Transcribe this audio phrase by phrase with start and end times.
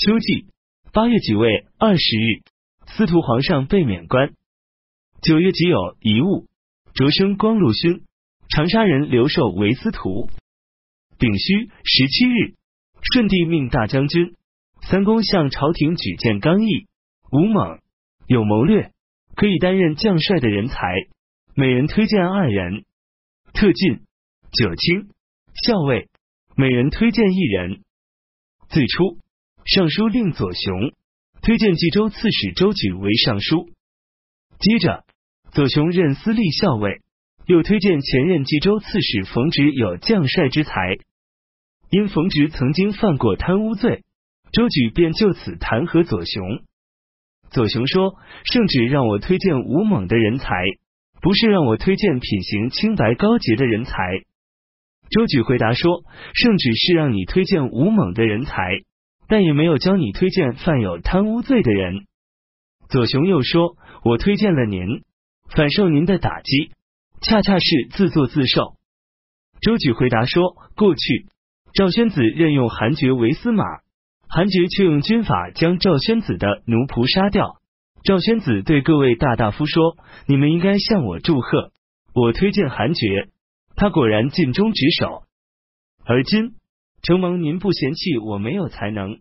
[0.00, 0.46] 秋季
[0.94, 2.40] 八月己未二十日，
[2.86, 4.32] 司徒皇上被免官。
[5.20, 6.46] 九月己酉遗物，
[6.94, 8.04] 擢升光禄勋，
[8.48, 10.30] 长沙人刘寿为司徒。
[11.18, 12.54] 丙戌十七日，
[13.12, 14.36] 顺帝命大将军
[14.80, 16.86] 三公向朝廷举荐刚毅、
[17.30, 17.80] 武猛、
[18.26, 18.92] 有谋略，
[19.36, 20.94] 可以担任将帅的人才，
[21.54, 22.86] 每人推荐二人。
[23.52, 24.00] 特进
[24.50, 25.10] 九卿
[25.62, 26.08] 校尉，
[26.56, 27.82] 每人推荐一人。
[28.70, 29.18] 最初，
[29.64, 30.92] 尚书令左雄
[31.42, 33.68] 推荐冀州刺史周举为尚书，
[34.58, 35.04] 接着
[35.52, 37.00] 左雄任司隶校尉，
[37.46, 40.96] 又推荐前任冀州刺史冯植有将帅之才。
[41.90, 44.02] 因冯植曾经犯过贪污罪，
[44.52, 46.62] 周举便就此弹劾左雄。
[47.50, 50.46] 左雄说：“圣旨让我推荐武猛的人才，
[51.20, 53.92] 不是让我推荐品行清白高洁的人才。”
[55.10, 56.04] 周举回答说
[56.34, 58.82] ：“圣旨是让你推荐武猛的人才，
[59.30, 62.04] 但也没有教你推荐犯有贪污罪的人。”
[62.90, 65.04] 左雄又说：“我推荐了您，
[65.48, 66.72] 反受您的打击，
[67.22, 68.74] 恰恰是自作自受。”
[69.62, 71.26] 周举回答说：“过去。”
[71.72, 73.64] 赵宣子任用韩厥为司马，
[74.28, 77.60] 韩厥却用军法将赵宣子的奴仆杀掉。
[78.02, 79.96] 赵宣子对各位大大夫说
[80.26, 81.70] ：“你们应该向我祝贺，
[82.12, 83.28] 我推荐韩厥，
[83.76, 85.22] 他果然尽忠职守。
[86.04, 86.54] 而今
[87.02, 89.20] 承蒙您不嫌弃我没有才能，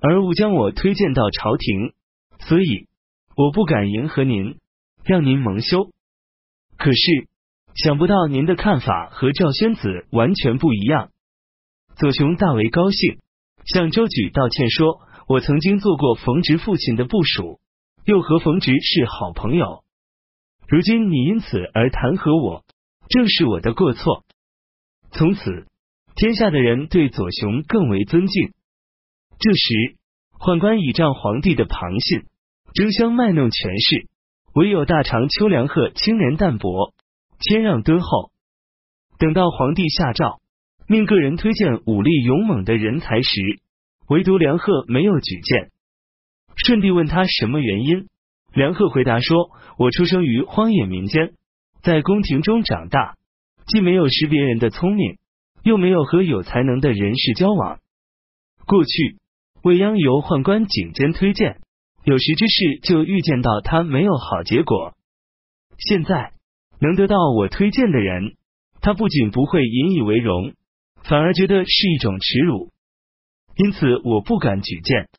[0.00, 1.92] 而误将我推荐到朝廷，
[2.40, 2.88] 所以
[3.36, 4.58] 我不敢迎合您，
[5.04, 5.90] 让您蒙羞。
[6.76, 7.28] 可是
[7.74, 11.10] 想不到您的看法和赵宣子完全不一样。”
[11.96, 13.18] 左雄大为高兴，
[13.64, 17.60] 向周举道歉说：“我曾经做过冯直父亲的部属，
[18.04, 19.84] 又和冯直是好朋友。
[20.66, 22.64] 如今你因此而弹劾我，
[23.08, 24.24] 正是我的过错。
[25.12, 25.66] 从此，
[26.16, 28.52] 天下的人对左雄更为尊敬。”
[29.38, 29.96] 这时，
[30.38, 32.22] 宦官倚仗皇帝的旁信，
[32.74, 34.06] 争相卖弄权势，
[34.54, 36.94] 唯有大长秋梁贺清廉淡泊，
[37.40, 38.30] 谦让敦厚。
[39.18, 40.40] 等到皇帝下诏。
[40.86, 43.40] 命个人推荐武力勇猛的人才时，
[44.06, 45.70] 唯独梁贺没有举荐。
[46.56, 48.08] 舜帝问他什么原因，
[48.52, 49.50] 梁贺回答说
[49.80, 51.32] ：“我出生于荒野民间，
[51.82, 53.16] 在宫廷中长大，
[53.66, 55.16] 既没有识别人的聪明，
[55.64, 57.80] 又没有和有才能的人士交往。
[58.66, 59.18] 过去
[59.62, 61.60] 未央由宦官景监推荐，
[62.04, 64.94] 有识之士就预见到他没有好结果。
[65.78, 66.32] 现在
[66.78, 68.36] 能得到我推荐的人，
[68.80, 70.52] 他不仅不会引以为荣。”
[71.06, 72.72] 反而觉得是一种耻辱，
[73.56, 75.10] 因此我不敢举荐。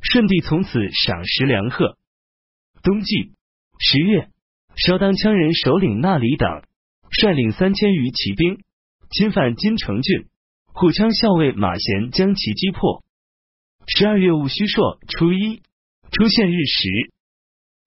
[0.00, 1.98] 舜帝从此赏识梁贺。
[2.82, 3.32] 冬季
[3.78, 4.30] 十月，
[4.74, 6.62] 稍当羌人首领那里等
[7.10, 8.60] 率领三千余骑兵
[9.12, 10.26] 侵犯金城郡，
[10.72, 13.04] 护羌校尉马贤将其击破。
[13.86, 15.62] 十二月戊戌朔初一，
[16.10, 16.88] 出现日食。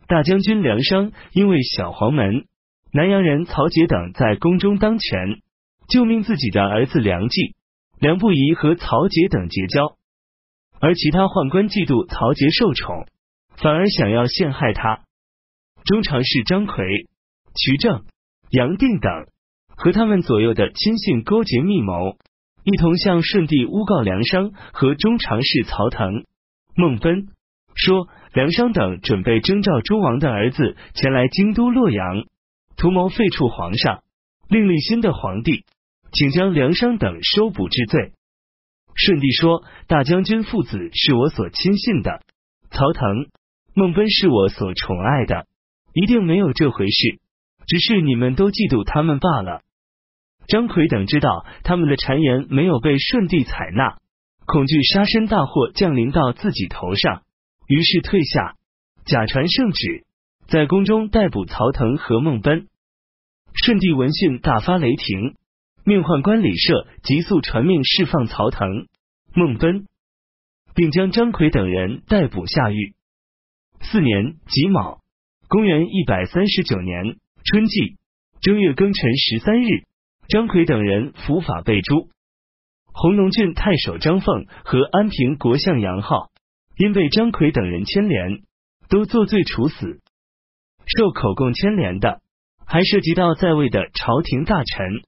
[0.08, 2.46] 大将军梁商因为小黄门、
[2.94, 5.42] 南阳人曹节等在宫中当权。
[5.88, 7.56] 就命自己的儿子梁冀、
[8.00, 9.98] 梁不疑和曹节等结交，
[10.80, 13.06] 而其他宦官嫉妒曹节受宠，
[13.58, 15.04] 反而想要陷害他。
[15.84, 17.08] 中常侍张奎、
[17.54, 18.04] 瞿正、
[18.50, 19.12] 杨定等
[19.76, 22.18] 和他们左右的亲信勾结密谋，
[22.64, 26.26] 一同向顺帝诬告梁商和中常侍曹腾、
[26.76, 27.28] 孟奔，
[27.76, 32.26] 说梁商等准备征召诸王的儿子前来京都洛阳，
[32.78, 34.04] 图谋废黜皇上，
[34.50, 35.66] 另立新的皇帝。
[36.18, 38.14] 请将梁商等收捕治罪。
[38.96, 42.22] 舜帝说：“大将军父子是我所亲信的，
[42.72, 43.28] 曹腾、
[43.74, 45.46] 孟奔是我所宠爱的，
[45.92, 47.20] 一定没有这回事，
[47.68, 49.60] 只是你们都嫉妒他们罢了。”
[50.48, 53.98] 张奎等知道他们的谗言没有被舜帝采纳，
[54.46, 57.24] 恐惧杀身大祸降临到自己头上，
[57.68, 58.56] 于是退下，
[59.06, 60.06] 假传圣旨，
[60.48, 62.68] 在宫中逮捕曹腾和孟奔。
[63.54, 65.36] 舜帝闻讯大发雷霆。
[65.88, 68.88] 命宦官李涉急速传命释放曹腾、
[69.36, 69.86] 孟奔，
[70.74, 72.96] 并将张奎等人逮捕下狱。
[73.82, 75.02] 四年己卯，
[75.48, 77.98] 公元一百三十九年春季
[78.42, 79.86] 正月庚辰十三日，
[80.28, 82.10] 张奎等人伏法被诛。
[82.94, 86.30] 弘农郡太守张凤和安平国相杨浩
[86.78, 88.44] 因被张奎等人牵连，
[88.90, 90.00] 都作罪处死。
[90.86, 92.22] 受口供牵连的，
[92.66, 95.02] 还涉及到在位的朝廷大臣。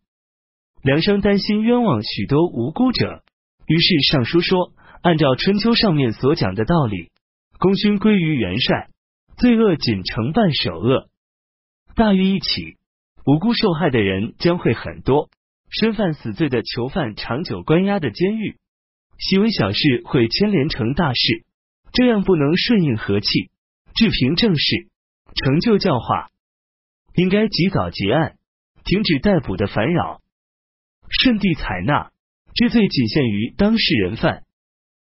[0.81, 3.23] 梁商担心冤枉许多无辜者，
[3.67, 7.11] 于是上书说：“按照春秋上面所讲的道理，
[7.59, 8.89] 功勋归于元帅，
[9.37, 11.09] 罪恶仅承办首恶。
[11.95, 12.77] 大狱一起，
[13.27, 15.29] 无辜受害的人将会很多，
[15.69, 18.55] 身犯死罪的囚犯长久关押的监狱，
[19.19, 21.43] 细微小事会牵连成大事，
[21.91, 23.27] 这样不能顺应和气，
[23.95, 24.87] 治平正事，
[25.35, 26.29] 成就教化，
[27.15, 28.37] 应该及早结案，
[28.85, 30.21] 停止逮捕的烦扰。
[31.09, 32.11] 顺帝采纳，
[32.55, 34.43] 之罪仅限于当事人犯。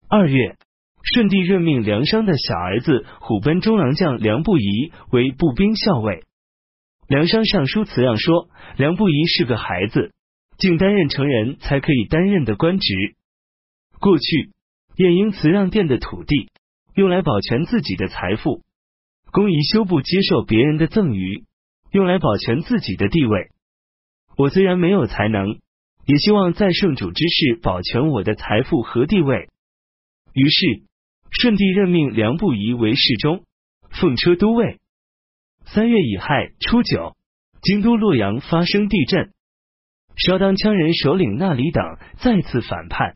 [0.10, 0.58] 二月，
[1.04, 6.24] 顺帝任命梁商的小儿子虎贲中郎将梁不疑为步兵校尉。
[7.10, 10.14] 梁商上书辞让说，梁不疑是个孩子，
[10.60, 13.16] 竟担任成人才可以担任的官职。
[14.00, 14.52] 过去，
[14.96, 16.52] 晏婴辞让殿的土地，
[16.94, 18.62] 用来保全自己的财富；
[19.32, 21.46] 公仪休不接受别人的赠与，
[21.92, 23.48] 用来保全自己的地位。
[24.38, 25.58] 我虽然没有才能，
[26.06, 29.50] 也希望在圣主之事保全我的财富和地位。
[30.34, 30.84] 于是，
[31.32, 33.46] 顺帝任命梁不疑为侍中、
[33.90, 34.78] 奉车都尉。
[35.72, 37.16] 三月乙亥初九，
[37.62, 39.34] 京都洛阳发生地震，
[40.16, 41.84] 稍当羌人首领那里等
[42.18, 43.14] 再次反叛。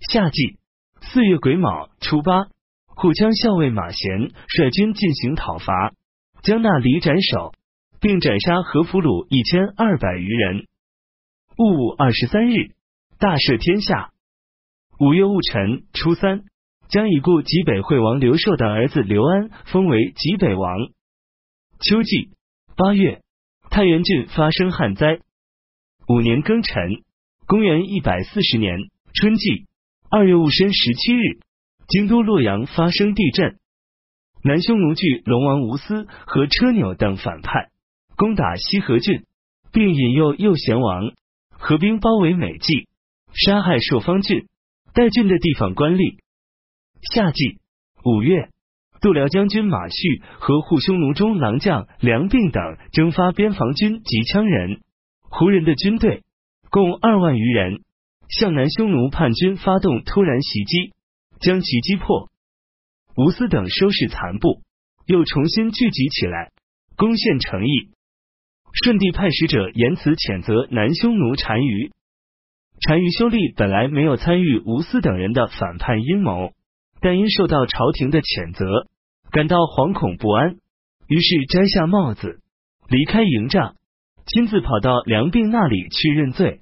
[0.00, 0.56] 夏季
[1.02, 2.44] 四月癸卯初八，
[2.86, 5.92] 护羌校尉马贤率军进行讨伐，
[6.42, 7.52] 将那里斩首，
[8.00, 10.64] 并斩杀何俘虏一千二百余人。
[11.58, 12.70] 戊午二十三日，
[13.18, 14.12] 大赦天下。
[14.98, 16.44] 五月戊辰初三，
[16.88, 20.74] 将已故济北惠王刘寿的儿子刘安封为济北王。
[21.80, 22.30] 秋季
[22.76, 23.22] 八月，
[23.70, 25.20] 太原郡发生旱灾。
[26.08, 27.04] 五年庚辰，
[27.46, 28.76] 公元一百四十年
[29.14, 29.66] 春季。
[30.10, 31.38] 二月戊申十七日，
[31.86, 33.60] 京都洛阳发生地震，
[34.42, 37.70] 南匈奴惧龙王吴思和车纽等反叛，
[38.16, 39.24] 攻打西河郡，
[39.70, 41.12] 并引诱右贤王
[41.50, 42.88] 合兵包围美济，
[43.34, 44.48] 杀害朔方郡、
[44.94, 46.18] 代郡的地方官吏。
[47.12, 47.60] 夏季
[48.02, 48.50] 五月，
[49.00, 52.62] 度辽将军马旭和护匈奴中郎将梁并等
[52.92, 54.80] 征发边防军及羌人、
[55.20, 56.22] 胡人的军队，
[56.70, 57.82] 共二万余人。
[58.28, 60.92] 向南匈奴叛军发动突然袭击，
[61.40, 62.28] 将其击破。
[63.16, 64.60] 吴思等收拾残部，
[65.06, 66.50] 又重新聚集起来，
[66.96, 67.90] 攻陷城邑。
[68.74, 71.90] 顺帝派使者言辞谴责南匈奴单于。
[72.86, 76.52] 单于修立本来没有参与吴思等人的反叛阴谋，
[77.00, 78.88] 但因受到朝廷的谴责，
[79.30, 80.56] 感到惶恐不安，
[81.06, 82.40] 于是摘下帽子，
[82.88, 83.76] 离开营帐，
[84.26, 86.60] 亲自跑到梁并那里去认罪。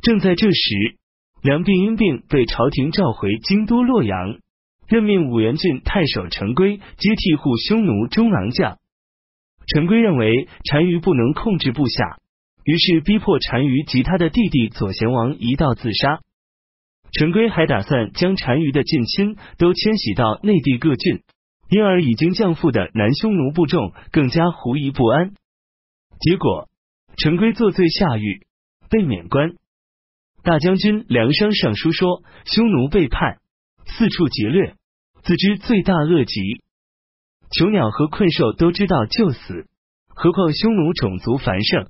[0.00, 0.96] 正在这时，
[1.42, 4.38] 梁病因病被朝廷召回京都洛阳，
[4.86, 8.78] 任命武元郡太守陈规接替护匈奴中郎将。
[9.66, 12.18] 陈规认为单于不能控制部下，
[12.64, 16.20] 于是逼迫单于及他的弟弟左贤王一道自杀。
[17.12, 21.22] 陈规还打算将单于的近亲都迁徙到内地各郡，
[21.70, 25.32] 因而已经降附的南匈奴部众更加狐疑不安。
[26.20, 26.68] 结果，
[27.16, 28.46] 陈规作罪下狱，
[28.90, 29.54] 被免官。
[30.42, 33.38] 大将军梁商上书说：“匈奴背叛，
[33.86, 34.74] 四处劫掠，
[35.22, 36.40] 自知罪大恶极。
[37.50, 39.66] 囚鸟和困兽都知道就死，
[40.08, 41.88] 何况匈奴种族繁盛，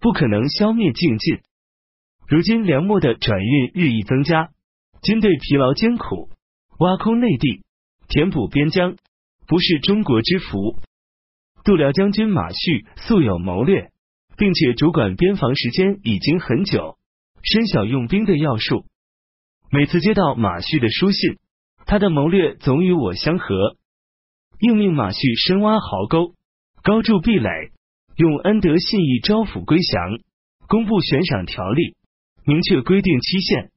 [0.00, 1.40] 不可能消灭尽尽。
[2.28, 4.50] 如今粮秣的转运日益增加，
[5.02, 6.28] 军队疲劳艰苦，
[6.78, 7.62] 挖空内地，
[8.08, 8.96] 填补边疆，
[9.46, 10.76] 不是中国之福。
[11.64, 13.90] 度辽将军马旭素有谋略，
[14.36, 16.96] 并且主管边防时间已经很久。”
[17.42, 18.84] 身晓用兵的要术，
[19.70, 21.38] 每次接到马旭的书信，
[21.86, 23.78] 他的谋略总与我相合。
[24.58, 26.34] 应命马旭深挖壕沟，
[26.82, 27.48] 高筑壁垒，
[28.16, 30.20] 用恩德信义招抚归降，
[30.68, 31.96] 公布悬赏条例，
[32.44, 33.70] 明确规定期限，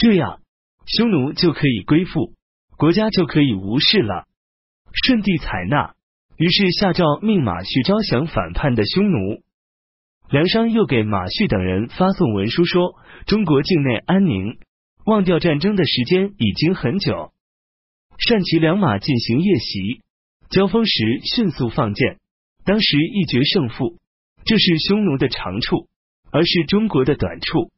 [0.00, 0.40] 这样
[0.86, 2.32] 匈奴就可以归附，
[2.78, 4.24] 国家就可以无事了。
[5.04, 5.94] 舜帝采纳，
[6.38, 9.42] 于是下诏命马旭招降反叛的匈奴。
[10.30, 12.94] 梁商又给马旭等人发送文书说
[13.28, 14.58] ：“中国境内安宁，
[15.04, 17.34] 忘掉战争的时间已经很久。
[18.16, 20.00] 善骑良马进行夜袭，
[20.48, 22.18] 交锋时迅速放箭，
[22.64, 23.98] 当时一决胜负。
[24.46, 25.88] 这是匈奴的长处，
[26.32, 27.70] 而是中国的短处。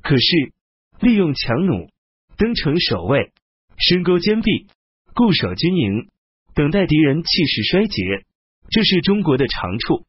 [0.00, 0.52] 可是
[1.00, 1.88] 利用强弩，
[2.36, 3.32] 登城守卫，
[3.76, 4.66] 深沟坚壁，
[5.14, 6.08] 固守军营，
[6.54, 8.24] 等待敌人气势衰竭，
[8.70, 10.04] 这是中国的长处。”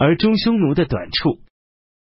[0.00, 1.40] 而中匈奴的短处，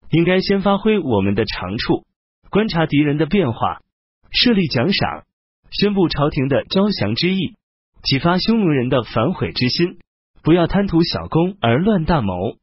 [0.09, 2.05] 应该先发挥我们的长处，
[2.49, 3.81] 观察敌人的变化，
[4.31, 5.25] 设立奖赏，
[5.69, 7.57] 宣布朝廷的招降之意，
[8.01, 9.97] 启发匈奴人的反悔之心，
[10.43, 12.53] 不要贪图小功而乱大谋。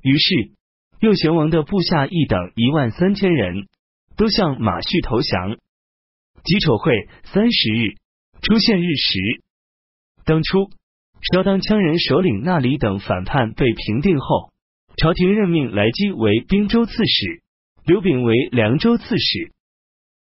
[0.00, 0.52] 于是，
[1.00, 3.68] 右贤王的部下一等一万三千人
[4.20, 5.56] 都向马旭投降。
[6.44, 7.94] 己丑会三十日
[8.42, 9.42] 出现日食，
[10.26, 10.68] 当初。
[11.32, 14.52] 稍当羌人首领那里等反叛被平定后，
[14.96, 17.42] 朝廷任命来基为滨州刺史，
[17.84, 19.52] 刘炳为凉州刺史。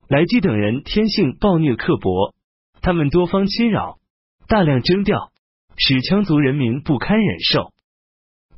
[0.08, 2.34] 来基等人天性暴虐刻薄，
[2.82, 3.98] 他们多方侵扰，
[4.48, 5.32] 大量征调，
[5.78, 7.72] 使羌族人民不堪忍受。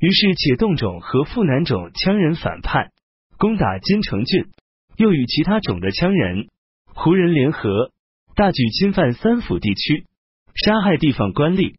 [0.01, 2.91] 于是，且冻种和富南种羌人反叛，
[3.39, 4.47] 攻打金城郡，
[4.97, 6.49] 又与其他种的羌人、
[6.87, 7.93] 胡人联合，
[8.37, 10.07] 大举侵犯三府地区，
[10.55, 11.75] 杀害地方官吏。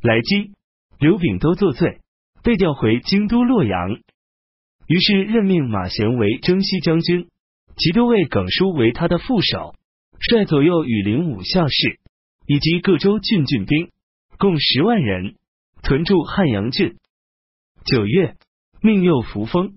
[0.00, 0.52] 来基、
[0.98, 2.00] 刘炳都作罪，
[2.42, 4.00] 被调回京都洛阳。
[4.86, 7.28] 于是任命马贤为征西将军，
[7.76, 9.74] 其都尉耿舒为他的副手，
[10.18, 12.00] 率左右羽林武校士
[12.46, 13.90] 以及各州郡郡兵，
[14.38, 15.36] 共十万人，
[15.82, 16.96] 屯驻汉阳郡。
[17.84, 18.36] 九月，
[18.80, 19.74] 命右扶风，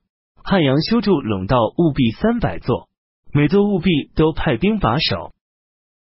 [0.48, 2.88] 汉阳修筑陇道务必三百座，
[3.34, 5.34] 每座务必都派兵把守。